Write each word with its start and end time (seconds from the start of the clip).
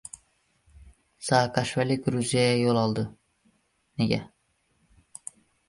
Saakashvili 1.27 1.97
Gruziyaga 2.07 2.57
yo‘l 2.63 2.81
oldi. 2.87 3.05
Nega? 4.03 4.21